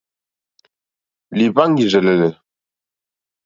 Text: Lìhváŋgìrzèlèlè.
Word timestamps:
Lìhváŋgìrzèlèlè. 1.37 2.29